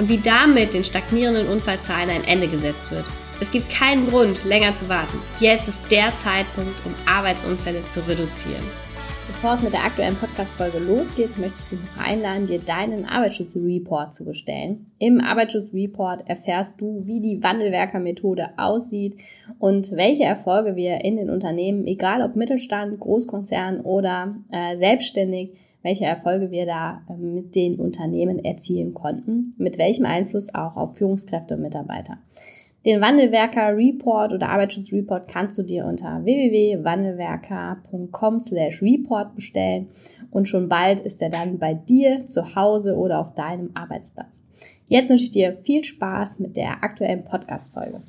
[0.00, 3.04] und wie damit den stagnierenden Unfallzahlen ein Ende gesetzt wird.
[3.38, 5.18] Es gibt keinen Grund, länger zu warten.
[5.40, 8.64] Jetzt ist der Zeitpunkt, um Arbeitsunfälle zu reduzieren.
[9.26, 14.14] Bevor es mit der aktuellen Podcast-Folge losgeht, möchte ich dich noch einladen, dir deinen Arbeitsschutzreport
[14.14, 14.90] zu bestellen.
[14.98, 19.18] Im Arbeitsschutzreport erfährst du, wie die Wandelwerker-Methode aussieht
[19.58, 25.52] und welche Erfolge wir in den Unternehmen, egal ob Mittelstand, Großkonzern oder äh, selbstständig,
[25.82, 30.96] welche Erfolge wir da äh, mit den Unternehmen erzielen konnten, mit welchem Einfluss auch auf
[30.96, 32.18] Führungskräfte und Mitarbeiter.
[32.84, 39.88] Den Wandelwerker Report oder Arbeitsschutzreport kannst du dir unter www.wandelwerker.com slash report bestellen
[40.30, 44.40] und schon bald ist er dann bei dir zu Hause oder auf deinem Arbeitsplatz.
[44.88, 48.00] Jetzt wünsche ich dir viel Spaß mit der aktuellen Podcast-Folge.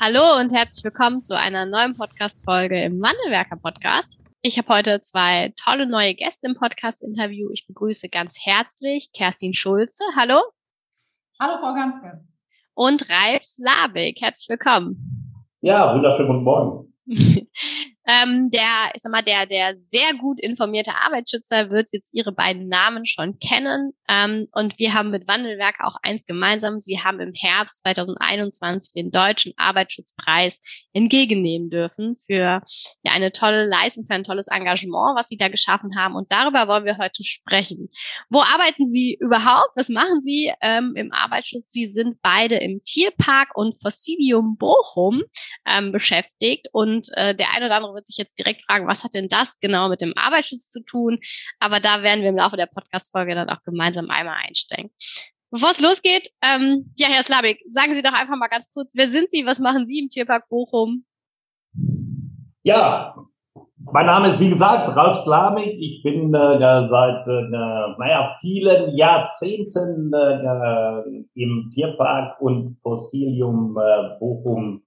[0.00, 4.19] Hallo und herzlich willkommen zu einer neuen Podcast-Folge im Wandelwerker Podcast.
[4.42, 7.50] Ich habe heute zwei tolle neue Gäste im Podcast-Interview.
[7.52, 10.02] Ich begrüße ganz herzlich Kerstin Schulze.
[10.16, 10.40] Hallo.
[11.38, 12.24] Hallo, Frau Ganske.
[12.72, 14.18] Und Ralf Slavik.
[14.22, 15.46] Herzlich willkommen.
[15.60, 16.94] Ja, wunderschönen guten Morgen.
[18.06, 22.68] Ähm, der, ich sag mal, der, der sehr gut informierte Arbeitsschützer wird jetzt ihre beiden
[22.68, 23.92] Namen schon kennen.
[24.08, 26.80] Ähm, und wir haben mit Wandelwerk auch eins gemeinsam.
[26.80, 30.60] Sie haben im Herbst 2021 den Deutschen Arbeitsschutzpreis
[30.92, 32.62] entgegennehmen dürfen für
[33.02, 36.16] ja, eine tolle Leistung, für ein tolles Engagement, was Sie da geschaffen haben.
[36.16, 37.88] Und darüber wollen wir heute sprechen.
[38.30, 39.70] Wo arbeiten Sie überhaupt?
[39.76, 41.70] Was machen Sie ähm, im Arbeitsschutz?
[41.70, 45.22] Sie sind beide im Tierpark und Fossilium Bochum
[45.66, 46.68] ähm, beschäftigt.
[46.72, 49.58] Und äh, der eine oder andere wird sich jetzt direkt fragen, was hat denn das
[49.60, 51.18] genau mit dem Arbeitsschutz zu tun?
[51.58, 54.90] Aber da werden wir im Laufe der Podcast-Folge dann auch gemeinsam einmal einsteigen.
[55.50, 59.08] Bevor es losgeht, ähm, ja, Herr Slabik, sagen Sie doch einfach mal ganz kurz, wer
[59.08, 61.04] sind Sie, was machen Sie im Tierpark Bochum?
[62.62, 63.16] Ja,
[63.92, 65.74] mein Name ist wie gesagt Ralf Slamik.
[65.80, 67.48] Ich bin äh, seit äh,
[67.98, 74.82] naja, vielen Jahrzehnten äh, im Tierpark und Fossilium äh, Bochum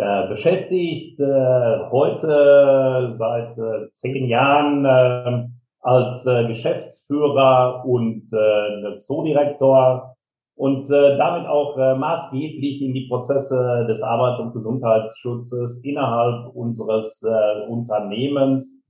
[0.00, 5.48] äh, beschäftigt, äh, heute seit äh, zehn Jahren äh,
[5.80, 10.16] als äh, Geschäftsführer und äh, Zoodirektor
[10.56, 17.22] und äh, damit auch äh, maßgeblich in die Prozesse des Arbeits- und Gesundheitsschutzes innerhalb unseres
[17.22, 18.84] äh, Unternehmens,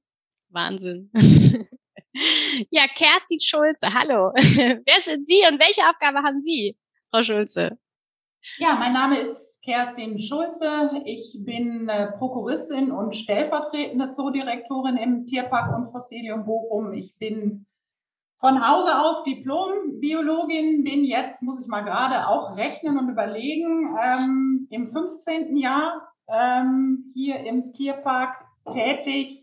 [0.49, 1.11] Wahnsinn.
[2.71, 4.33] ja, Kerstin Schulze, hallo.
[4.35, 6.75] Wer sind Sie und welche Aufgabe haben Sie,
[7.11, 7.77] Frau Schulze?
[8.57, 11.03] Ja, mein Name ist Kerstin Schulze.
[11.05, 16.95] Ich bin äh, Prokuristin und stellvertretende Zoodirektorin im Tierpark und Fossilium Bochum.
[16.95, 17.67] Ich bin
[18.41, 24.67] von Hause aus Diplom-Biologin, bin jetzt, muss ich mal gerade auch rechnen und überlegen, ähm,
[24.71, 25.57] im 15.
[25.57, 29.40] Jahr ähm, hier im Tierpark tätig.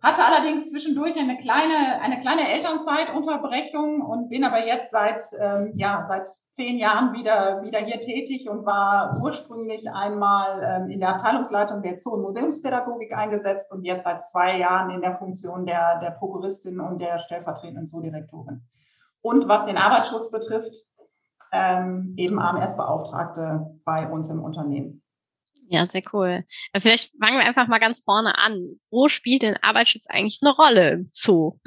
[0.00, 6.06] Hatte allerdings zwischendurch eine kleine, eine kleine Elternzeitunterbrechung und bin aber jetzt seit, ähm, ja,
[6.08, 11.82] seit zehn Jahren wieder, wieder hier tätig und war ursprünglich einmal ähm, in der Abteilungsleitung
[11.82, 16.12] der Zoo- und Museumspädagogik eingesetzt und jetzt seit zwei Jahren in der Funktion der, der
[16.12, 18.62] Prokuristin und der stellvertretenden Zoodirektorin.
[19.20, 20.76] Und was den Arbeitsschutz betrifft,
[21.50, 24.97] ähm, eben AMS-Beauftragte bei uns im Unternehmen.
[25.70, 26.44] Ja, sehr cool.
[26.74, 28.80] Vielleicht fangen wir einfach mal ganz vorne an.
[28.90, 31.58] Wo spielt denn Arbeitsschutz eigentlich eine Rolle im Zoo?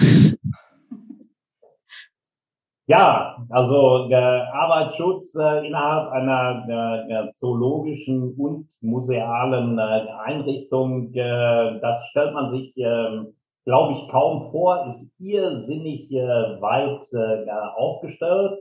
[2.88, 12.06] Ja, also der Arbeitsschutz äh, innerhalb einer äh, zoologischen und musealen äh, Einrichtung, äh, das
[12.08, 13.24] stellt man sich, äh,
[13.66, 18.60] glaube ich, kaum vor, ist irrsinnig äh, weit äh, aufgestellt.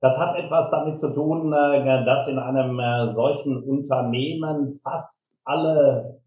[0.00, 6.20] Das hat etwas damit zu tun, äh, dass in einem äh, solchen Unternehmen fast alle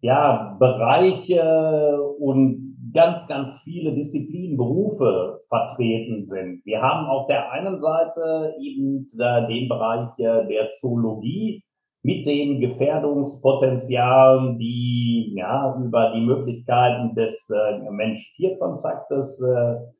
[0.00, 6.64] ja, Bereiche und ganz, ganz viele Disziplinen, Berufe vertreten sind.
[6.64, 11.62] Wir haben auf der einen Seite eben äh, den Bereich der Zoologie
[12.02, 17.52] mit den Gefährdungspotenzialen, die ja über die Möglichkeiten des
[17.90, 19.42] Mensch-Tier-Kontaktes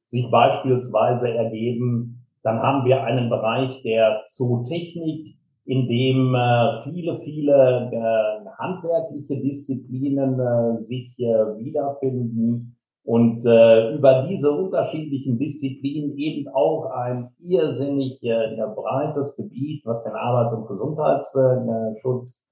[0.07, 2.18] sich beispielsweise ergeben.
[2.49, 5.37] Dann haben wir einen Bereich der Zootechnik,
[5.67, 12.75] in dem äh, viele, viele äh, handwerkliche Disziplinen äh, sich wiederfinden
[13.05, 20.67] und über diese unterschiedlichen Disziplinen eben auch ein irrsinnig breites Gebiet, was den Arbeits- und
[20.67, 22.51] Gesundheitsschutz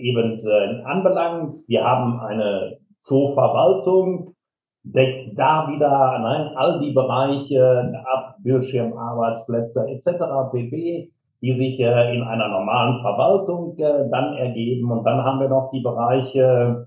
[0.00, 1.58] eben anbelangt.
[1.68, 4.34] Wir haben eine Zooverwaltung,
[4.84, 10.50] deckt da wieder nein, all die Bereiche ab, Bildschirmarbeitsplätze etc.
[10.50, 11.10] pp
[11.42, 14.90] die sich äh, in einer normalen Verwaltung äh, dann ergeben.
[14.90, 16.86] Und dann haben wir noch die Bereiche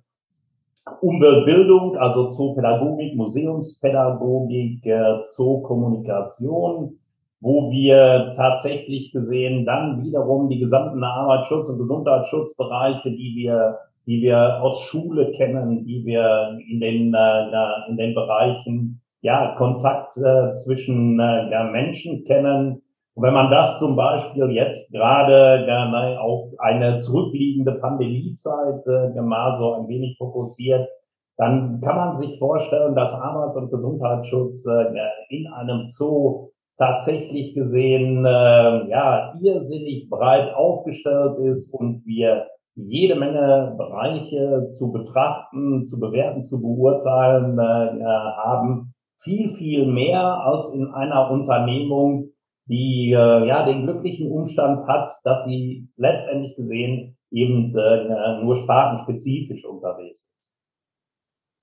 [1.02, 6.98] Umweltbildung, also Zoopädagogik, Museumspädagogik, äh, Zookommunikation,
[7.42, 14.62] wo wir tatsächlich gesehen dann wiederum die gesamten Arbeitsschutz- und Gesundheitsschutzbereiche, die wir, die wir
[14.62, 21.20] aus Schule kennen, die wir in den, äh, in den Bereichen ja, Kontakt äh, zwischen
[21.20, 22.82] äh, Menschen kennen,
[23.16, 29.56] und wenn man das zum Beispiel jetzt gerade äh, auf eine zurückliegende Pandemiezeit äh, mal
[29.58, 30.90] so ein wenig fokussiert,
[31.38, 34.86] dann kann man sich vorstellen, dass Arbeits- und Gesundheitsschutz äh,
[35.30, 43.74] in einem Zoo tatsächlich gesehen äh, ja irrsinnig breit aufgestellt ist und wir jede Menge
[43.78, 48.94] Bereiche zu betrachten, zu bewerten, zu beurteilen äh, haben.
[49.18, 52.32] Viel, viel mehr als in einer Unternehmung,
[52.68, 59.64] die äh, ja den glücklichen Umstand hat, dass sie letztendlich gesehen eben äh, nur spartenspezifisch
[59.66, 60.36] unterwegs ist.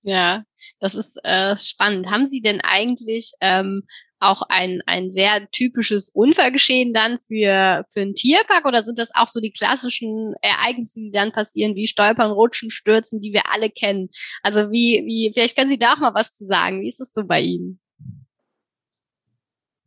[0.04, 0.42] Ja,
[0.80, 2.10] das ist äh, spannend.
[2.10, 3.84] Haben Sie denn eigentlich ähm,
[4.22, 9.28] auch ein, ein sehr typisches Unfallgeschehen dann für, für einen Tierpark oder sind das auch
[9.28, 14.08] so die klassischen Ereignisse, die dann passieren, wie Stolpern, Rutschen, Stürzen, die wir alle kennen?
[14.42, 16.80] Also wie, wie, vielleicht können Sie da auch mal was zu sagen.
[16.80, 17.80] Wie ist es so bei Ihnen?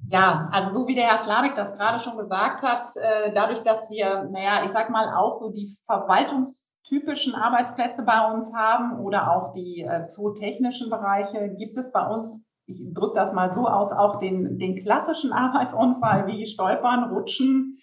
[0.09, 3.89] Ja, also so wie der Herr Slavik das gerade schon gesagt hat, äh, dadurch, dass
[3.89, 9.53] wir, naja, ich sag mal auch so die verwaltungstypischen Arbeitsplätze bei uns haben oder auch
[9.53, 14.19] die äh, zootechnischen Bereiche, gibt es bei uns, ich drücke das mal so aus, auch
[14.19, 17.79] den, den klassischen Arbeitsunfall wie Stolpern, Rutschen,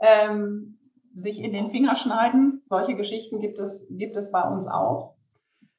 [0.00, 0.78] ähm,
[1.14, 2.62] sich in den Finger schneiden.
[2.68, 5.14] Solche Geschichten gibt es, gibt es bei uns auch.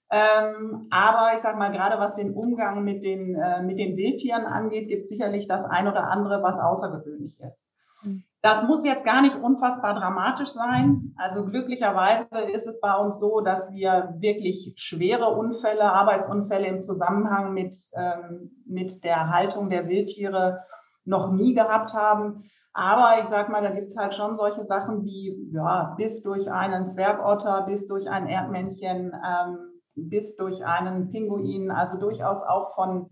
[0.09, 4.45] Ähm, aber ich sage mal, gerade was den Umgang mit den, äh, mit den Wildtieren
[4.45, 7.66] angeht, gibt sicherlich das ein oder andere, was außergewöhnlich ist.
[8.01, 8.23] Hm.
[8.41, 11.13] Das muss jetzt gar nicht unfassbar dramatisch sein.
[11.17, 17.53] Also glücklicherweise ist es bei uns so, dass wir wirklich schwere Unfälle, Arbeitsunfälle im Zusammenhang
[17.53, 20.63] mit, ähm, mit der Haltung der Wildtiere
[21.03, 22.49] noch nie gehabt haben.
[22.73, 26.87] Aber ich sag mal, da gibt's halt schon solche Sachen wie, ja, bis durch einen
[26.87, 29.57] Zwergotter, bis durch ein Erdmännchen, ähm,
[29.95, 33.09] bis durch einen Pinguin, also durchaus auch von,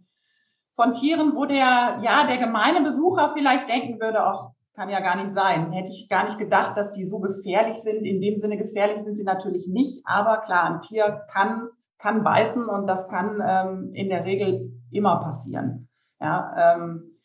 [0.75, 5.15] von Tieren, wo der, ja, der gemeine Besucher vielleicht denken würde, auch kann ja gar
[5.15, 5.71] nicht sein.
[5.71, 8.05] Hätte ich gar nicht gedacht, dass die so gefährlich sind.
[8.05, 12.67] In dem Sinne gefährlich sind sie natürlich nicht, aber klar, ein Tier kann, kann beißen
[12.67, 15.89] und das kann ähm, in der Regel immer passieren.
[16.19, 17.15] Ja, ähm,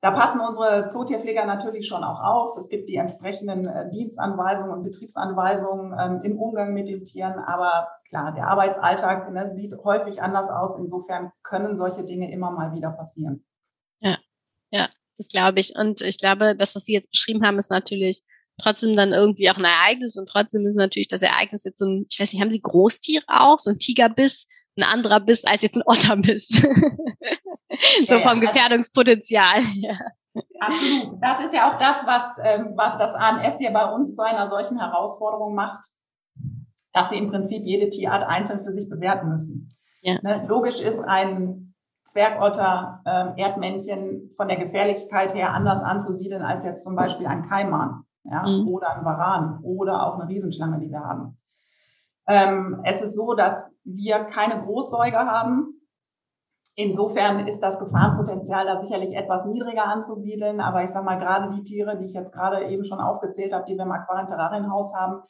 [0.00, 2.56] da passen unsere Zootierpfleger natürlich schon auch auf.
[2.56, 7.38] Es gibt die entsprechenden äh, Dienstanweisungen und Betriebsanweisungen ähm, im Umgang mit den Tieren.
[7.38, 10.76] Aber klar, der Arbeitsalltag ne, sieht häufig anders aus.
[10.76, 13.44] Insofern können solche Dinge immer mal wieder passieren.
[14.00, 14.18] Ja,
[14.70, 14.88] ja,
[15.22, 15.74] das glaube ich.
[15.76, 18.22] Und ich glaube, das, was Sie jetzt beschrieben haben, ist natürlich
[18.60, 22.06] trotzdem dann irgendwie auch ein Ereignis und trotzdem ist natürlich das Ereignis jetzt so ein,
[22.10, 25.76] ich weiß nicht, haben Sie Großtiere auch, so ein Tigerbiss, ein anderer Biss als jetzt
[25.76, 26.48] ein Otterbiss?
[28.06, 29.62] so vom Gefährdungspotenzial.
[29.74, 29.98] Ja.
[30.60, 31.18] Absolut.
[31.20, 34.48] Das ist ja auch das, was, ähm, was das ANS hier bei uns zu einer
[34.48, 35.84] solchen Herausforderung macht,
[36.94, 39.76] dass sie im Prinzip jede Tierart einzeln für sich bewerten müssen.
[40.00, 40.18] Ja.
[40.22, 40.46] Ne?
[40.48, 41.61] Logisch ist ein
[42.12, 48.04] Zwergotter, ähm, Erdmännchen von der Gefährlichkeit her anders anzusiedeln als jetzt zum Beispiel ein Kaiman
[48.24, 48.46] ja?
[48.46, 48.68] Mhm.
[48.68, 51.38] oder ein Varan oder auch eine Riesenschlange, die wir haben.
[52.28, 55.82] Ähm, es ist so, dass wir keine Großsäuger haben,
[56.74, 60.60] Insofern ist das Gefahrenpotenzial da sicherlich etwas niedriger anzusiedeln.
[60.60, 63.66] Aber ich sage mal, gerade die Tiere, die ich jetzt gerade eben schon aufgezählt habe,
[63.66, 65.22] die wir im Aquarienterrarienhaus haben,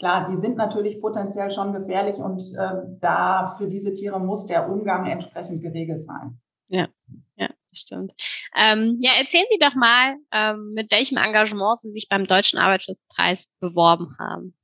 [0.00, 4.68] klar, die sind natürlich potenziell schon gefährlich und äh, da für diese Tiere muss der
[4.68, 6.40] Umgang entsprechend geregelt sein.
[6.68, 6.88] Ja,
[7.36, 8.12] ja, stimmt.
[8.56, 13.52] Ähm, ja, erzählen Sie doch mal, ähm, mit welchem Engagement Sie sich beim Deutschen Arbeitsschutzpreis
[13.60, 14.56] beworben haben.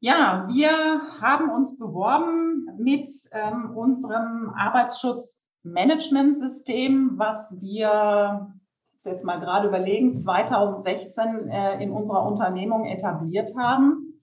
[0.00, 8.55] Ja, wir haben uns beworben mit ähm, unserem Arbeitsschutzmanagementsystem, was wir
[9.06, 14.20] jetzt mal gerade überlegen, 2016 äh, in unserer Unternehmung etabliert haben.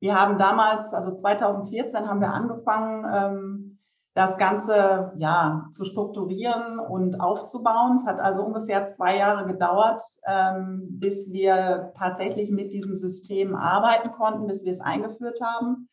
[0.00, 3.78] Wir haben damals, also 2014 haben wir angefangen, ähm,
[4.14, 7.96] das Ganze ja zu strukturieren und aufzubauen.
[7.96, 14.12] Es hat also ungefähr zwei Jahre gedauert, ähm, bis wir tatsächlich mit diesem System arbeiten
[14.12, 15.88] konnten, bis wir es eingeführt haben.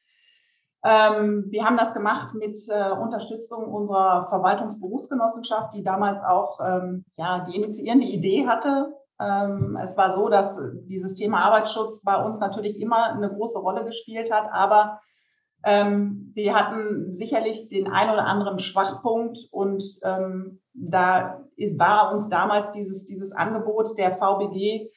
[0.83, 7.45] Ähm, wir haben das gemacht mit äh, Unterstützung unserer Verwaltungsberufsgenossenschaft, die damals auch ähm, ja,
[7.45, 8.93] die initiierende Idee hatte.
[9.19, 10.57] Ähm, es war so, dass
[10.87, 14.99] dieses Thema Arbeitsschutz bei uns natürlich immer eine große Rolle gespielt hat, aber
[15.63, 22.29] ähm, wir hatten sicherlich den ein oder anderen Schwachpunkt und ähm, da ist, war uns
[22.29, 24.89] damals dieses, dieses Angebot der VBG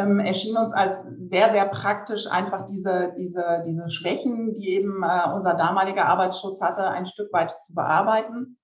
[0.00, 5.32] ähm, erschien uns als sehr, sehr praktisch, einfach diese, diese, diese Schwächen, die eben äh,
[5.34, 8.58] unser damaliger Arbeitsschutz hatte, ein Stück weit zu bearbeiten.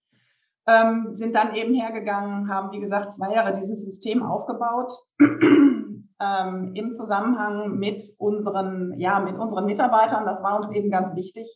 [0.68, 4.90] Ähm, sind dann eben hergegangen, haben, wie gesagt, zwei Jahre dieses System aufgebaut
[5.20, 10.24] ähm, im Zusammenhang mit unseren, ja, mit unseren Mitarbeitern.
[10.24, 11.46] Das war uns eben ganz wichtig,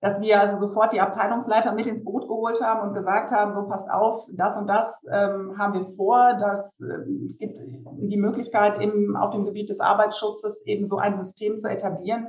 [0.00, 3.66] dass wir also sofort die Abteilungsleiter mit ins Boot geholt haben und gesagt haben, so
[3.66, 8.80] passt auf, das und das ähm, haben wir vor, dass äh, es gibt die Möglichkeit
[8.80, 12.28] eben auf dem Gebiet des Arbeitsschutzes eben so ein System zu etablieren.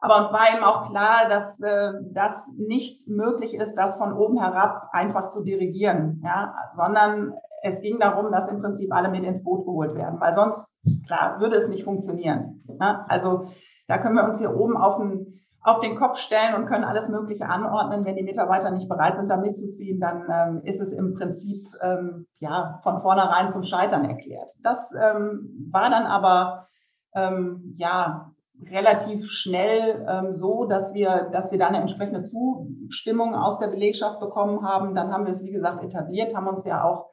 [0.00, 4.38] Aber uns war eben auch klar, dass äh, das nicht möglich ist, das von oben
[4.38, 9.42] herab einfach zu dirigieren, ja, sondern es ging darum, dass im Prinzip alle mit ins
[9.42, 10.74] Boot geholt werden, weil sonst,
[11.06, 12.62] klar, würde es nicht funktionieren.
[12.78, 13.06] Ja?
[13.08, 13.48] Also
[13.88, 17.08] da können wir uns hier oben auf ein auf den Kopf stellen und können alles
[17.08, 18.04] Mögliche anordnen.
[18.04, 22.26] Wenn die Mitarbeiter nicht bereit sind, da mitzuziehen, dann ähm, ist es im Prinzip ähm,
[22.38, 24.50] ja von vornherein zum Scheitern erklärt.
[24.62, 26.68] Das ähm, war dann aber
[27.14, 28.30] ähm, ja
[28.70, 34.20] relativ schnell ähm, so, dass wir, dass wir dann eine entsprechende Zustimmung aus der Belegschaft
[34.20, 34.94] bekommen haben.
[34.94, 37.06] Dann haben wir es, wie gesagt, etabliert, haben uns ja auch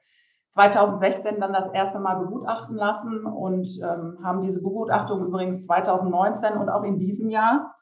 [0.49, 6.67] 2016 dann das erste Mal begutachten lassen und ähm, haben diese Begutachtung übrigens 2019 und
[6.67, 7.73] auch in diesem Jahr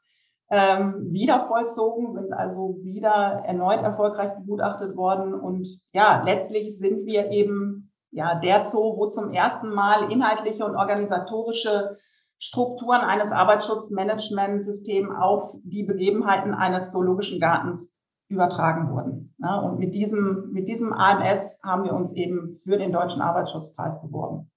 [0.49, 5.33] ähm, wieder vollzogen, sind also wieder erneut erfolgreich begutachtet worden.
[5.33, 10.75] Und ja, letztlich sind wir eben ja der Zoo, wo zum ersten Mal inhaltliche und
[10.75, 11.97] organisatorische
[12.39, 19.35] Strukturen eines Arbeitsschutzmanagementsystems auf die Begebenheiten eines zoologischen Gartens übertragen wurden.
[19.39, 24.01] Ja, und mit diesem, mit diesem AMS haben wir uns eben für den Deutschen Arbeitsschutzpreis
[24.01, 24.49] beworben.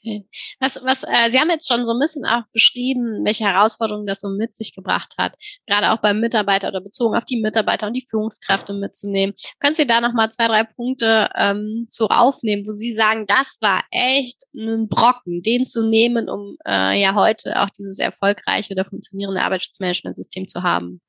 [0.00, 0.28] Okay.
[0.60, 4.20] Was, was, äh, Sie haben jetzt schon so ein bisschen auch beschrieben, welche Herausforderungen das
[4.20, 5.34] so mit sich gebracht hat,
[5.66, 9.34] gerade auch beim Mitarbeiter oder bezogen auf die Mitarbeiter und die Führungskräfte mitzunehmen.
[9.58, 13.84] Können Sie da nochmal zwei, drei Punkte ähm, zu aufnehmen, wo Sie sagen, das war
[13.90, 19.42] echt ein Brocken, den zu nehmen, um äh, ja heute auch dieses erfolgreiche oder funktionierende
[19.42, 21.00] Arbeitsschutzmanagementsystem zu haben?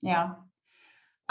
[0.00, 0.44] Ja,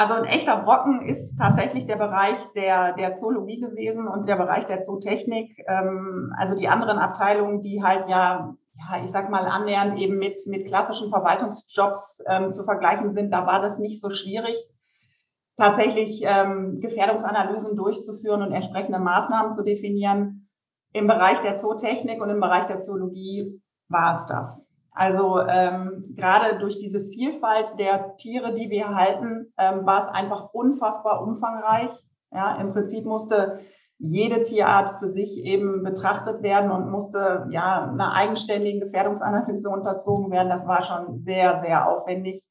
[0.01, 4.65] also ein echter Brocken ist tatsächlich der Bereich der, der Zoologie gewesen und der Bereich
[4.65, 5.63] der Zootechnik.
[5.67, 10.41] Ähm, also die anderen Abteilungen, die halt ja, ja, ich sag mal, annähernd eben mit,
[10.47, 14.55] mit klassischen Verwaltungsjobs ähm, zu vergleichen sind, da war das nicht so schwierig,
[15.55, 20.49] tatsächlich ähm, Gefährdungsanalysen durchzuführen und entsprechende Maßnahmen zu definieren.
[20.93, 24.70] Im Bereich der Zootechnik und im Bereich der Zoologie war es das.
[24.91, 30.53] Also ähm, gerade durch diese Vielfalt der Tiere, die wir halten, ähm, war es einfach
[30.53, 31.91] unfassbar umfangreich.
[32.31, 33.59] Ja, im Prinzip musste
[33.99, 40.49] jede Tierart für sich eben betrachtet werden und musste ja einer eigenständigen Gefährdungsanalyse unterzogen werden.
[40.49, 42.43] Das war schon sehr, sehr aufwendig.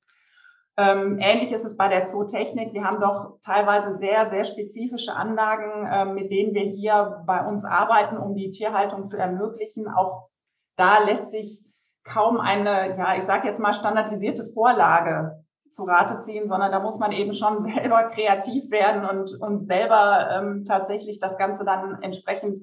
[0.77, 2.73] Ähm, ähnlich ist es bei der Zootechnik.
[2.73, 7.65] Wir haben doch teilweise sehr, sehr spezifische Anlagen, äh, mit denen wir hier bei uns
[7.65, 9.89] arbeiten, um die Tierhaltung zu ermöglichen.
[9.89, 10.29] Auch
[10.77, 11.65] da lässt sich
[12.05, 16.99] kaum eine, ja, ich sage jetzt mal standardisierte Vorlage zu Rate ziehen, sondern da muss
[16.99, 22.59] man eben schon selber kreativ werden und, und selber ähm, tatsächlich das Ganze dann entsprechend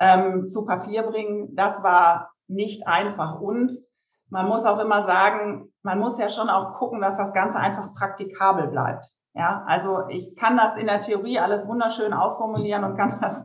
[0.00, 1.54] ähm, zu Papier bringen.
[1.54, 3.40] Das war nicht einfach.
[3.40, 3.72] Und
[4.28, 7.92] man muss auch immer sagen, man muss ja schon auch gucken, dass das Ganze einfach
[7.94, 9.06] praktikabel bleibt.
[9.34, 13.44] Ja, also ich kann das in der Theorie alles wunderschön ausformulieren und kann das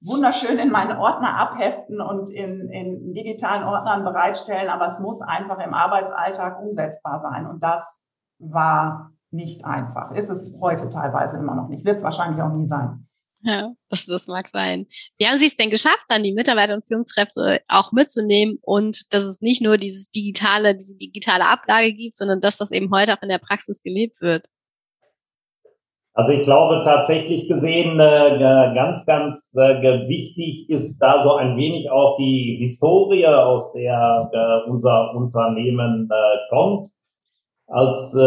[0.00, 5.58] wunderschön in meinen Ordner abheften und in, in digitalen Ordnern bereitstellen, aber es muss einfach
[5.58, 7.46] im Arbeitsalltag umsetzbar sein.
[7.46, 8.02] Und das
[8.38, 10.12] war nicht einfach.
[10.12, 11.84] Ist es heute teilweise immer noch nicht.
[11.84, 13.08] Wird es wahrscheinlich auch nie sein.
[13.40, 14.86] Ja, das, das mag sein.
[15.16, 19.22] Wie haben Sie es denn geschafft, dann die Mitarbeiter und Führungskräfte auch mitzunehmen und dass
[19.22, 23.22] es nicht nur dieses digitale, diese digitale Ablage gibt, sondern dass das eben heute auch
[23.22, 24.46] in der Praxis gelebt wird?
[26.18, 31.92] Also ich glaube tatsächlich gesehen, äh, ganz, ganz äh, wichtig ist da so ein wenig
[31.92, 36.90] auch die Historie, aus der äh, unser Unternehmen äh, kommt.
[37.68, 38.20] Als, äh,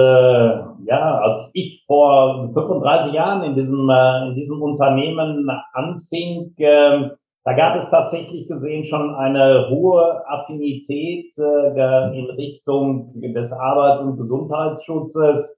[0.86, 7.10] ja, als ich vor 35 Jahren in diesem, äh, in diesem Unternehmen anfing, äh,
[7.44, 15.58] Da gab es tatsächlich gesehen schon eine hohe Affinität in Richtung des Arbeits- und Gesundheitsschutzes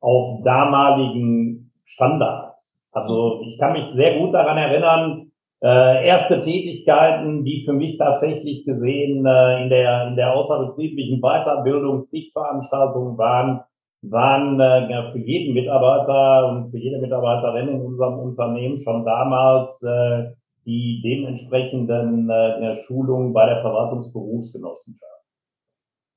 [0.00, 2.54] auf damaligen Standard.
[2.92, 5.30] Also ich kann mich sehr gut daran erinnern,
[5.62, 12.02] äh, erste Tätigkeiten, die für mich tatsächlich gesehen äh, in der in der außerbetrieblichen Weiterbildung
[12.02, 13.60] Pflichtveranstaltungen waren,
[14.02, 20.30] waren äh, für jeden Mitarbeiter und für jede Mitarbeiterin in unserem Unternehmen schon damals äh,
[20.64, 25.19] die dementsprechenden äh, Schulungen bei der Verwaltungsberufsgenossenschaft.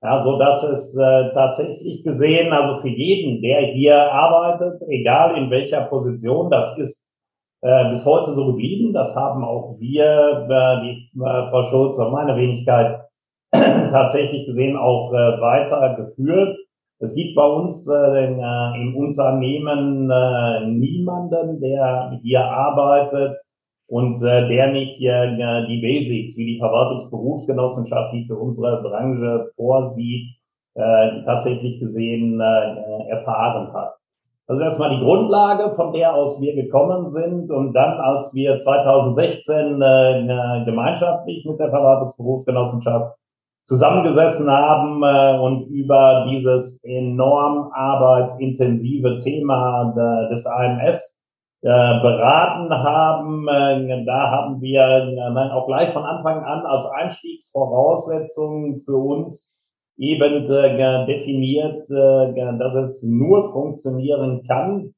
[0.03, 5.49] Ja, so dass es äh, tatsächlich gesehen, also für jeden, der hier arbeitet, egal in
[5.49, 7.15] welcher Position, das ist
[7.61, 8.91] äh, bis heute so geblieben.
[8.91, 12.99] Das haben auch wir, äh, die äh, Frau Schulz und meine Wenigkeit,
[13.53, 16.57] tatsächlich gesehen auch äh, weitergeführt.
[16.99, 23.37] Es gibt bei uns äh, in, äh, im Unternehmen äh, niemanden, der hier arbeitet
[23.87, 30.35] und äh, der nicht äh, die Basics wie die Verwaltungsberufsgenossenschaft, die für unsere Branche vorsieht,
[30.75, 33.95] äh, tatsächlich gesehen äh, erfahren hat.
[34.47, 37.49] Das ist erstmal die Grundlage, von der aus wir gekommen sind.
[37.49, 43.15] Und dann, als wir 2016 äh, gemeinschaftlich mit der Verwaltungsberufsgenossenschaft
[43.65, 51.22] zusammengesessen haben äh, und über dieses enorm arbeitsintensive Thema de, des AMS äh,
[51.69, 53.47] beraten haben.
[53.47, 59.57] Äh, da haben wir äh, auch gleich von Anfang an als Einstiegsvoraussetzung für uns
[59.97, 64.93] eben äh, definiert, äh, dass es nur funktionieren kann,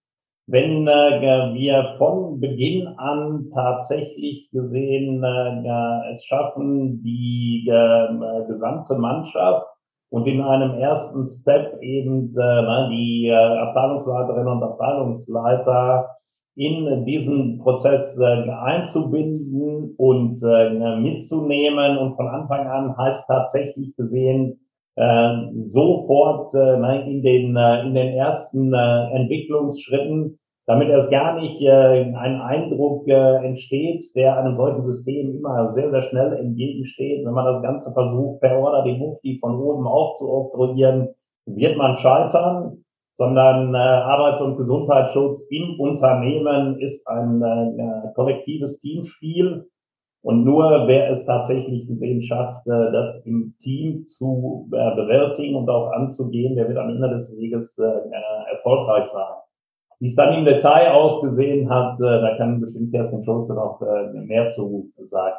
[0.47, 9.67] wenn äh, wir von Beginn an tatsächlich gesehen äh, es schaffen, die äh, gesamte Mannschaft
[10.09, 16.14] und in einem ersten Step eben äh, die äh, Abteilungsleiterinnen und Abteilungsleiter
[16.55, 21.97] in diesen Prozess äh, einzubinden und äh, mitzunehmen.
[21.97, 24.59] Und von Anfang an heißt tatsächlich gesehen,
[24.95, 34.05] äh, sofort in, den, in den ersten Entwicklungsschritten, damit erst gar nicht ein Eindruck entsteht,
[34.15, 37.25] der einem solchen System immer sehr, sehr schnell entgegensteht.
[37.25, 41.09] Wenn man das Ganze versucht, per Order die Mufti von oben aufzuoktroyieren,
[41.45, 42.84] wird man scheitern,
[43.17, 49.67] sondern äh, Arbeits- und Gesundheitsschutz im Unternehmen ist ein äh, kollektives Teamspiel
[50.25, 55.69] und nur wer es tatsächlich gesehen schafft, äh, das im Team zu äh, bewältigen und
[55.69, 57.91] auch anzugehen, der wird am Ende des Weges äh,
[58.51, 59.35] erfolgreich sein.
[59.99, 63.79] Wie es dann im Detail ausgesehen hat, da kann bestimmt Kerstin Schulze noch
[64.13, 65.37] mehr zu sagen.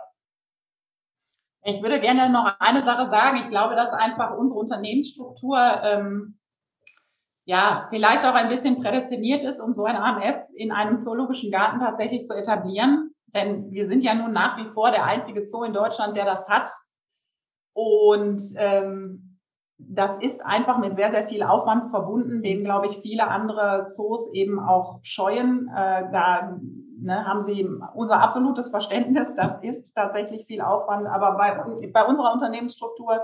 [1.62, 3.40] Ich würde gerne noch eine Sache sagen.
[3.42, 6.38] Ich glaube, dass einfach unsere Unternehmensstruktur ähm,
[7.46, 11.80] ja vielleicht auch ein bisschen prädestiniert ist, um so ein AMS in einem zoologischen Garten
[11.80, 13.12] tatsächlich zu etablieren.
[13.34, 16.48] Denn wir sind ja nun nach wie vor der einzige Zoo in Deutschland, der das
[16.48, 16.70] hat.
[17.72, 19.38] Und ähm,
[19.78, 24.32] das ist einfach mit sehr, sehr viel Aufwand verbunden, den, glaube ich, viele andere Zoos
[24.32, 25.68] eben auch scheuen.
[25.68, 26.58] Äh, da
[26.98, 29.34] ne, haben sie unser absolutes Verständnis.
[29.36, 31.06] Das ist tatsächlich viel Aufwand.
[31.06, 33.20] Aber bei, bei unserer Unternehmensstruktur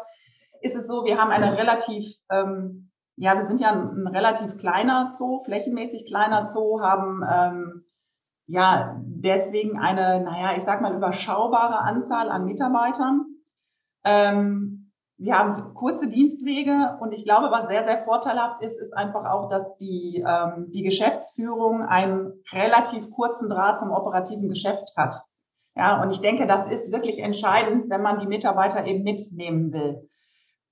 [0.61, 2.91] ist es so, wir haben eine relativ, ähm,
[3.23, 7.85] ja, wir sind ja ein, ein relativ kleiner Zoo, flächenmäßig kleiner Zoo, haben ähm,
[8.49, 13.27] ja deswegen eine, naja, ich sag mal, überschaubare Anzahl an Mitarbeitern.
[14.05, 19.25] Ähm, wir haben kurze Dienstwege und ich glaube, was sehr, sehr vorteilhaft ist, ist einfach
[19.31, 25.15] auch, dass die, ähm, die Geschäftsführung einen relativ kurzen Draht zum operativen Geschäft hat.
[25.77, 30.11] Ja, und ich denke, das ist wirklich entscheidend, wenn man die Mitarbeiter eben mitnehmen will.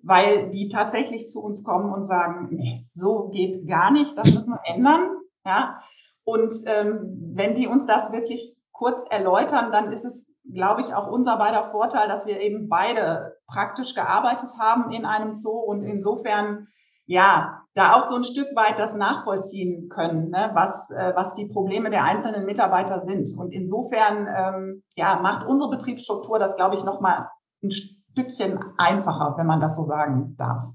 [0.02, 4.54] Weil die tatsächlich zu uns kommen und sagen, nee, so geht gar nicht, das müssen
[4.54, 5.10] wir ändern.
[5.44, 5.80] Ja,
[6.24, 11.08] und ähm, wenn die uns das wirklich kurz erläutern, dann ist es, glaube ich, auch
[11.08, 16.68] unser beider Vorteil, dass wir eben beide praktisch gearbeitet haben in einem Zoo und insofern
[17.06, 21.46] ja da auch so ein Stück weit das nachvollziehen können, ne, was äh, was die
[21.46, 23.36] Probleme der einzelnen Mitarbeiter sind.
[23.36, 27.28] Und insofern ähm, ja macht unsere Betriebsstruktur das, glaube ich, noch mal
[27.62, 27.70] ein
[28.12, 30.75] Stückchen einfacher, wenn man das so sagen darf.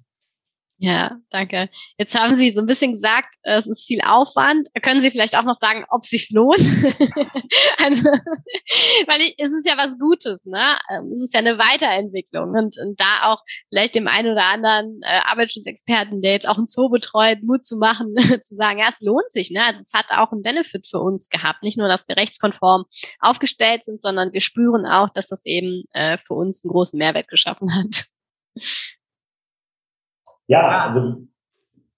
[0.78, 1.70] Ja, danke.
[1.98, 4.68] Jetzt haben Sie so ein bisschen gesagt, es ist viel Aufwand.
[4.82, 6.60] Können Sie vielleicht auch noch sagen, ob es sich lohnt?
[7.78, 8.04] also,
[9.08, 10.78] weil ich, es ist ja was Gutes, ne?
[10.92, 15.00] Ähm, es ist ja eine Weiterentwicklung und, und da auch vielleicht dem einen oder anderen
[15.04, 19.00] äh, Arbeitsschutzexperten, der jetzt auch ein Zoo betreut, Mut zu machen, zu sagen, ja, es
[19.00, 19.64] lohnt sich, ne?
[19.64, 21.64] Also es hat auch einen Benefit für uns gehabt.
[21.64, 22.84] Nicht nur, dass wir rechtskonform
[23.22, 27.30] aufgestellt sind, sondern wir spüren auch, dass das eben äh, für uns einen großen Mehrwert
[27.30, 28.08] geschaffen hat.
[30.48, 31.26] Ja, also,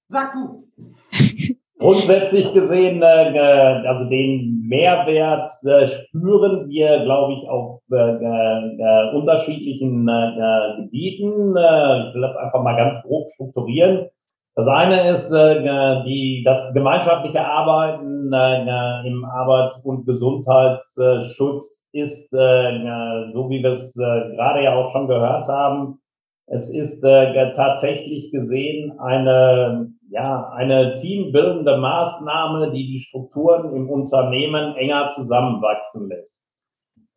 [0.10, 0.68] Sag du.
[1.80, 3.40] Grundsätzlich gesehen, äh,
[3.88, 11.56] also den Mehrwert äh, spüren wir, glaube ich, auf äh, äh, unterschiedlichen äh, Gebieten.
[11.56, 14.08] Äh, ich will das einfach mal ganz grob strukturieren.
[14.56, 23.32] Das eine ist äh, die, das gemeinschaftliche Arbeiten äh, im Arbeits- und Gesundheitsschutz ist, äh,
[23.34, 26.00] so wie wir es äh, gerade ja auch schon gehört haben,
[26.48, 34.76] es ist äh, tatsächlich gesehen eine, ja, eine teambildende Maßnahme, die die Strukturen im Unternehmen
[34.78, 36.42] enger zusammenwachsen lässt.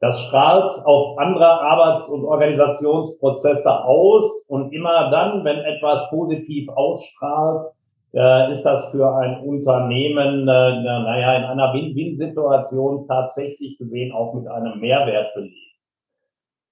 [0.01, 7.71] Das strahlt auf andere Arbeits- und Organisationsprozesse aus und immer dann, wenn etwas positiv ausstrahlt,
[8.13, 14.49] äh, ist das für ein Unternehmen, äh, naja, in einer Win-Win-Situation tatsächlich gesehen auch mit
[14.49, 15.70] einem Mehrwert belegt.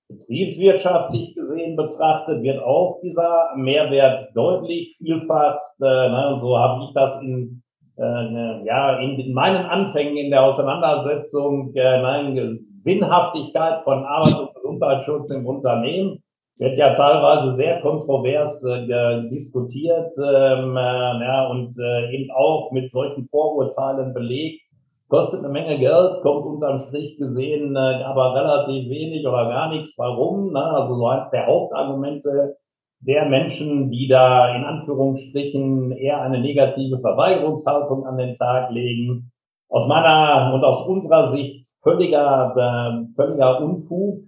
[0.09, 5.81] Betriebswirtschaftlich gesehen betrachtet wird auch dieser Mehrwert deutlich vielfachst.
[5.81, 7.63] Äh, ne, und so habe ich das in
[7.99, 14.55] äh, ja, in, in meinen Anfängen in der Auseinandersetzung, äh, nein, Sinnhaftigkeit von Arbeit und
[14.55, 16.23] Gesundheitsschutz im Unternehmen
[16.59, 22.91] wird ja teilweise sehr kontrovers äh, diskutiert ähm, äh, ja, und äh, eben auch mit
[22.91, 24.63] solchen Vorurteilen belegt.
[25.09, 29.97] Kostet eine Menge Geld, kommt unterm Strich gesehen äh, aber relativ wenig oder gar nichts.
[29.97, 30.53] Warum?
[30.53, 30.63] Ne?
[30.63, 32.57] Also so eins der Hauptargumente
[33.01, 39.33] der Menschen, die da in Anführungsstrichen eher eine negative Verweigerungshaltung an den Tag legen.
[39.71, 44.28] Aus meiner und aus unserer Sicht völliger, äh, völliger Unfug,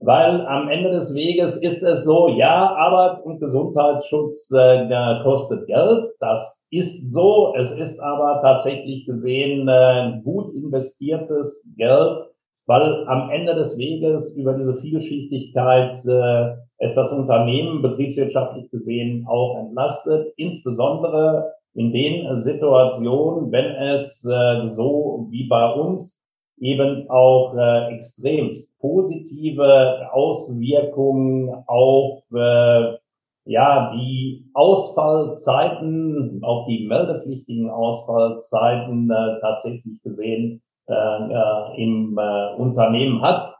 [0.00, 6.06] weil am Ende des Weges ist es so, ja, Arbeits- und Gesundheitsschutz äh, kostet Geld.
[6.20, 7.54] Das ist so.
[7.56, 12.26] Es ist aber tatsächlich gesehen äh, gut investiertes Geld,
[12.66, 19.58] weil am Ende des Weges über diese Vielschichtigkeit äh, es das Unternehmen betriebswirtschaftlich gesehen auch
[19.58, 26.17] entlastet, insbesondere in den Situationen, wenn es äh, so wie bei uns
[26.60, 32.96] eben auch äh, extremst positive Auswirkungen auf äh,
[33.44, 43.22] ja die Ausfallzeiten, auf die meldepflichtigen Ausfallzeiten äh, tatsächlich gesehen äh, äh, im äh, Unternehmen
[43.22, 43.54] hat.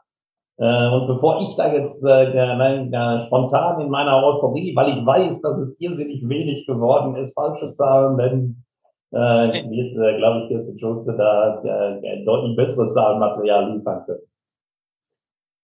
[0.57, 5.41] Äh, und bevor ich da jetzt äh, äh, spontan in meiner Euphorie, weil ich weiß,
[5.41, 8.65] dass es irrsinnig wenig geworden ist, falsche Zahlen nennen,
[9.11, 14.21] äh, wird, äh, glaube ich, Kirsten Schulze da äh, deutlich besseres Zahlenmaterial liefern können.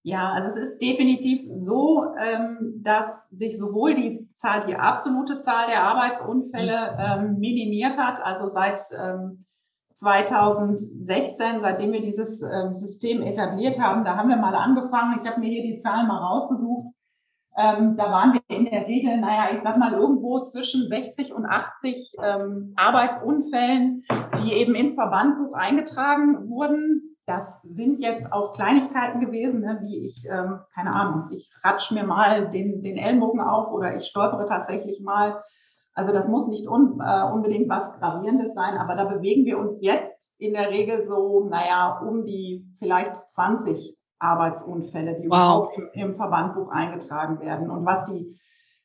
[0.04, 5.66] Ja, also es ist definitiv so, ähm, dass sich sowohl die Zahl, die absolute Zahl
[5.68, 9.46] der Arbeitsunfälle ähm, minimiert hat, also seit ähm,
[9.96, 15.20] 2016, seitdem wir dieses äh, System etabliert haben, da haben wir mal angefangen.
[15.20, 16.95] Ich habe mir hier die Zahlen mal rausgesucht.
[17.58, 21.46] Ähm, da waren wir in der Regel, naja, ich sag mal irgendwo zwischen 60 und
[21.46, 24.04] 80 ähm, Arbeitsunfällen,
[24.44, 27.16] die eben ins Verbandbuch eingetragen wurden.
[27.26, 32.04] Das sind jetzt auch Kleinigkeiten gewesen, ne, wie ich, ähm, keine Ahnung, ich ratsch mir
[32.04, 35.42] mal den, den Ellbogen auf oder ich stolpere tatsächlich mal
[35.96, 39.78] also das muss nicht un, äh, unbedingt was Gravierendes sein, aber da bewegen wir uns
[39.80, 45.72] jetzt in der Regel so, naja, um die vielleicht 20 Arbeitsunfälle, die wow.
[45.72, 47.70] überhaupt im, im, Verbandbuch eingetragen werden.
[47.70, 48.40] Und was die,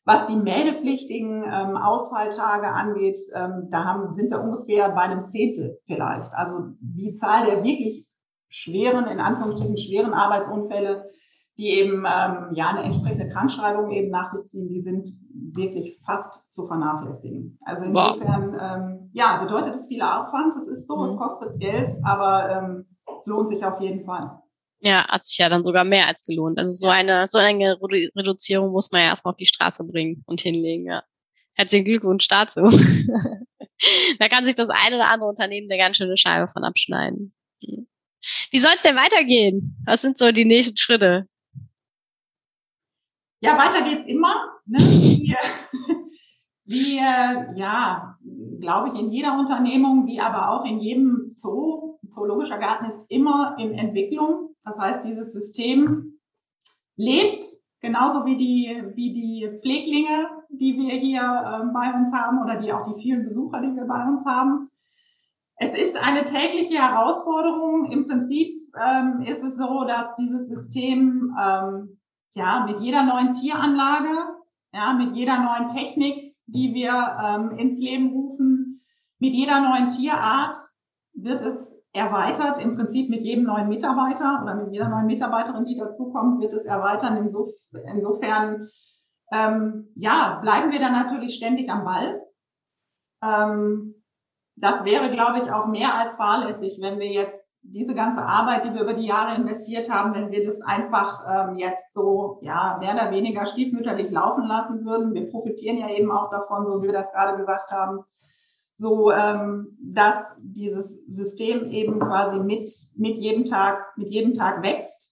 [0.04, 5.78] was die meldepflichtigen ähm, Ausfalltage angeht, ähm, da haben, sind wir ungefähr bei einem Zehntel
[5.86, 6.32] vielleicht.
[6.34, 8.06] Also die Zahl der wirklich
[8.48, 11.10] schweren, in Anführungsstrichen schweren Arbeitsunfälle,
[11.56, 15.14] die eben ähm, ja eine entsprechende Krankschreibung eben nach sich ziehen, die sind
[15.52, 17.58] wirklich fast zu vernachlässigen.
[17.64, 18.60] Also insofern, wow.
[18.60, 21.04] ähm, ja, bedeutet es viel Aufwand, das ist so, mhm.
[21.04, 22.86] es kostet Geld, aber ähm,
[23.26, 24.39] lohnt sich auf jeden Fall.
[24.82, 26.58] Ja, hat sich ja dann sogar mehr als gelohnt.
[26.58, 30.40] Also so eine, so eine Reduzierung muss man ja erstmal auf die Straße bringen und
[30.40, 31.02] hinlegen, ja.
[31.54, 32.62] Herzlichen Glückwunsch dazu.
[34.18, 37.34] da kann sich das eine oder andere Unternehmen der ganz schöne Scheibe von abschneiden.
[38.50, 39.76] Wie soll es denn weitergehen?
[39.84, 41.26] Was sind so die nächsten Schritte?
[43.40, 44.60] Ja, weiter geht's immer.
[44.66, 44.78] Ne?
[44.78, 45.38] Wir,
[46.70, 48.16] wir, ja,
[48.60, 53.56] glaube ich, in jeder Unternehmung, wie aber auch in jedem Zoo, Zoologischer Garten ist immer
[53.58, 54.50] in Entwicklung.
[54.64, 56.18] Das heißt, dieses System
[56.96, 57.44] lebt
[57.80, 62.72] genauso wie die, wie die Pfleglinge, die wir hier äh, bei uns haben oder die
[62.72, 64.70] auch die vielen Besucher, die wir bei uns haben.
[65.56, 67.90] Es ist eine tägliche Herausforderung.
[67.90, 72.00] Im Prinzip ähm, ist es so, dass dieses System ähm,
[72.34, 74.36] ja, mit jeder neuen Tieranlage,
[74.72, 78.82] ja, mit jeder neuen Technik, die wir ähm, ins Leben rufen,
[79.18, 80.56] mit jeder neuen Tierart
[81.14, 82.58] wird es erweitert.
[82.58, 86.64] Im Prinzip mit jedem neuen Mitarbeiter oder mit jeder neuen Mitarbeiterin, die dazukommt, wird es
[86.64, 87.16] erweitern.
[87.18, 87.50] Insof
[87.94, 88.68] insofern,
[89.32, 92.22] ähm, ja, bleiben wir dann natürlich ständig am Ball.
[93.22, 93.94] Ähm,
[94.56, 98.74] das wäre, glaube ich, auch mehr als fahrlässig, wenn wir jetzt diese ganze Arbeit, die
[98.74, 102.94] wir über die Jahre investiert haben, wenn wir das einfach ähm, jetzt so ja mehr
[102.94, 105.14] oder weniger stiefmütterlich laufen lassen würden.
[105.14, 108.00] Wir profitieren ja eben auch davon, so wie wir das gerade gesagt haben,
[108.74, 115.10] so ähm, dass dieses System eben quasi mit mit jedem Tag mit jedem Tag wächst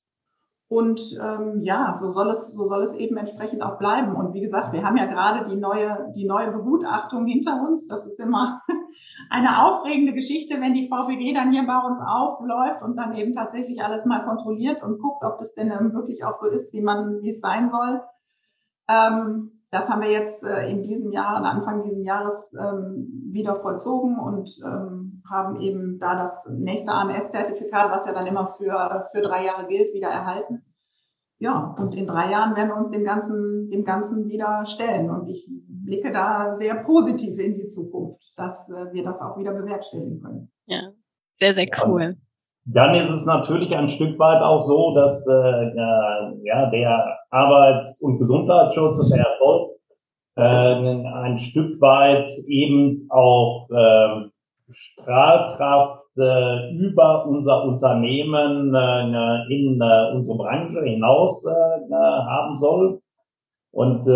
[0.68, 4.14] und ähm, ja, so soll es, so soll es eben entsprechend auch bleiben.
[4.14, 7.88] Und wie gesagt, wir haben ja gerade die neue, die neue Begutachtung hinter uns.
[7.88, 8.60] Das ist immer
[9.30, 13.82] eine aufregende Geschichte, wenn die VPG dann hier bei uns aufläuft und dann eben tatsächlich
[13.82, 17.20] alles mal kontrolliert und guckt, ob das denn ähm, wirklich auch so ist, wie man,
[17.22, 18.00] wie es sein soll.
[18.88, 24.18] Ähm, das haben wir jetzt äh, in diesem Jahr, Anfang dieses Jahres ähm, wieder vollzogen
[24.18, 29.44] und ähm, haben eben da das nächste AMS-Zertifikat, was ja dann immer für, für drei
[29.44, 30.62] Jahre gilt, wieder erhalten.
[31.38, 35.10] Ja, und in drei Jahren werden wir uns dem Ganzen, dem Ganzen wieder stellen.
[35.10, 35.48] Und ich
[35.88, 40.50] blicke da sehr positiv in die Zukunft, dass äh, wir das auch wieder bewerkstelligen können.
[40.66, 40.90] Ja,
[41.36, 42.16] sehr, sehr cool.
[42.66, 45.74] Dann ist es natürlich ein Stück weit auch so, dass äh,
[46.44, 49.70] ja, der Arbeits- und Gesundheitsschutz und der Erfolg
[50.36, 54.28] äh, ein Stück weit eben auch äh,
[54.70, 63.00] Strahlkraft äh, über unser Unternehmen äh, in äh, unsere Branche hinaus äh, haben soll.
[63.70, 64.12] Und äh,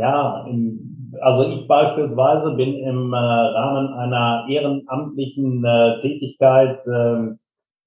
[0.00, 7.34] ja, im, also ich beispielsweise bin im äh, Rahmen einer ehrenamtlichen äh, Tätigkeit äh,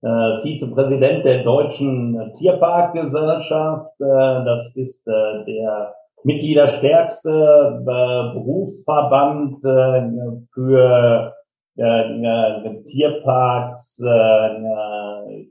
[0.02, 3.92] äh, Vizepräsident der Deutschen Tierparkgesellschaft.
[4.00, 9.62] Das ist der mitgliederstärkste Berufsverband
[10.54, 11.34] für
[12.86, 13.96] Tierparks,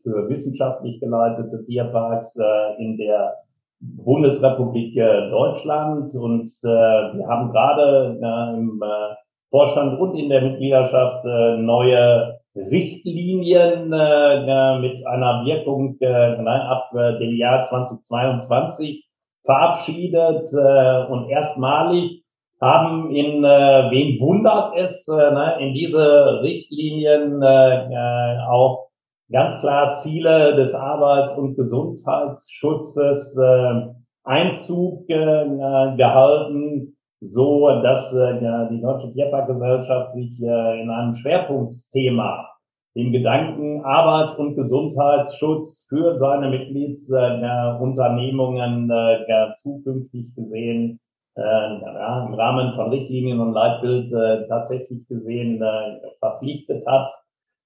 [0.03, 2.39] für wissenschaftlich geleitete Tierparks
[2.79, 3.35] in der
[3.81, 6.15] Bundesrepublik äh, Deutschland.
[6.15, 9.15] Und äh, wir haben gerade äh, im äh,
[9.51, 17.19] Vorstand und in der Mitgliedschaft äh, neue Richtlinien äh, mit einer Wirkung äh, ab äh,
[17.19, 19.05] dem Jahr 2022
[19.45, 22.25] verabschiedet äh, und erstmalig
[22.61, 28.84] haben in äh, wen wundert es äh, in diese Richtlinien äh, äh auch
[29.35, 33.89] ganz klar Ziele des Arbeits- und Gesundheitsschutzes äh,
[34.23, 42.49] Einzug äh, gehalten, so dass äh, die Deutsche Tierparkgesellschaft sich äh, in einem Schwerpunktthema
[42.97, 51.01] dem Gedanken Arbeits- und Gesundheitsschutz für seine Mitgliedsunternehmungen äh, äh, zukünftig gesehen
[51.37, 57.11] äh, ja, im Rahmen von Richtlinien und Leitbild äh, tatsächlich gesehen äh, verpflichtet hat.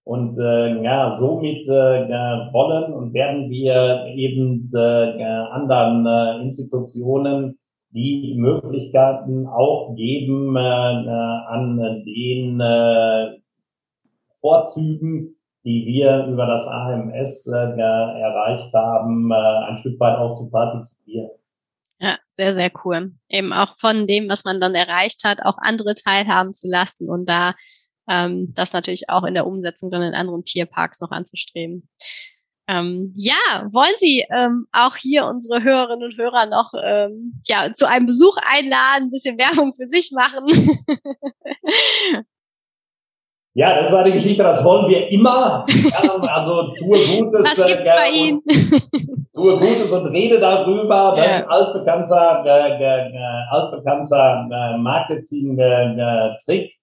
[0.09, 2.09] Und äh, ja, somit äh,
[2.51, 7.59] wollen und werden wir eben äh, anderen äh, Institutionen
[7.91, 13.39] die Möglichkeiten auch geben, äh, an den äh,
[14.41, 20.51] Vorzügen, die wir über das AMS äh, erreicht haben, äh, ein Stück weit auch zu
[20.51, 21.33] partizipieren.
[22.01, 23.13] Ja, sehr, sehr cool.
[23.29, 27.29] Eben auch von dem, was man dann erreicht hat, auch andere teilhaben zu lassen und
[27.29, 27.53] da
[28.09, 31.89] ähm, das natürlich auch in der Umsetzung dann in anderen Tierparks noch anzustreben.
[32.69, 37.89] Ähm, ja, wollen Sie ähm, auch hier unsere Hörerinnen und Hörer noch ähm, ja, zu
[37.89, 40.45] einem Besuch einladen, ein bisschen Werbung für sich machen?
[43.55, 45.65] ja, das ist eine Geschichte, das wollen wir immer.
[46.29, 47.57] Also tue Gutes.
[47.57, 48.43] Was gibt's äh, bei Ihnen?
[49.33, 51.15] tue Gutes und rede darüber.
[51.17, 51.23] Ja.
[51.23, 56.78] ein altbekannter, äh, äh, altbekannter äh, Marketing-Trick.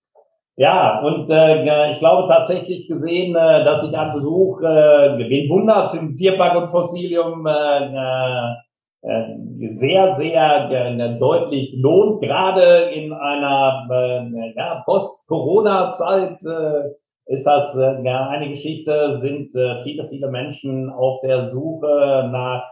[0.57, 5.93] Ja, und äh, ich glaube tatsächlich gesehen, äh, dass sich ein Besuch, äh, wen wundert
[5.95, 8.53] im Tierpark und Fossilium äh,
[9.01, 17.75] äh, sehr, sehr äh, deutlich lohnt, gerade in einer äh, ja, Post-Corona-Zeit äh, ist das
[17.75, 22.63] äh, ja, eine Geschichte, sind äh, viele, viele Menschen auf der Suche nach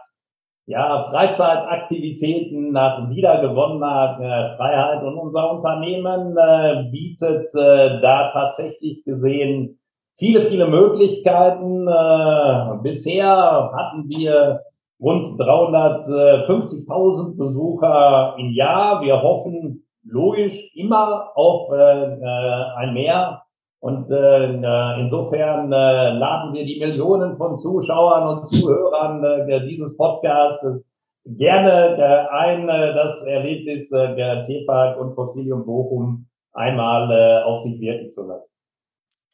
[0.66, 9.78] ja, Freizeitaktivitäten nach wiedergewonnener äh, Freiheit und unser Unternehmen äh, bietet äh, da tatsächlich gesehen
[10.16, 11.86] viele, viele Möglichkeiten.
[11.86, 14.62] Äh, bisher hatten wir
[15.00, 19.02] rund 350.000 Besucher im Jahr.
[19.02, 23.43] Wir hoffen logisch immer auf äh, äh ein Mehr.
[23.84, 30.86] Und äh, insofern äh, laden wir die Millionen von Zuschauern und Zuhörern äh, dieses Podcasts
[31.26, 37.60] gerne äh, ein, äh, das Erlebnis äh, der T-Park und Fossilium Bochum einmal äh, auf
[37.60, 38.53] sich wirken zu lassen.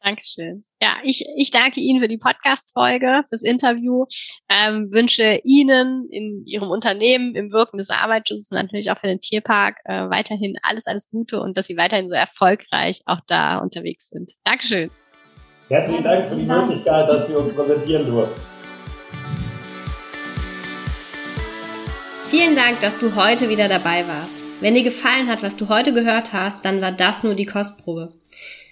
[0.03, 0.63] Dankeschön.
[0.81, 4.05] Ja, ich, ich danke Ihnen für die Podcast-Folge, fürs Interview,
[4.49, 9.19] ähm, wünsche Ihnen in Ihrem Unternehmen, im Wirken des Arbeitsschutzes und natürlich auch für den
[9.19, 14.09] Tierpark äh, weiterhin alles, alles Gute und dass Sie weiterhin so erfolgreich auch da unterwegs
[14.09, 14.31] sind.
[14.43, 14.89] Dankeschön.
[15.69, 18.41] Herzlichen Dank für die Möglichkeit, dass wir uns präsentieren durften.
[22.29, 24.33] Vielen Dank, dass du heute wieder dabei warst.
[24.61, 28.13] Wenn dir gefallen hat, was du heute gehört hast, dann war das nur die Kostprobe.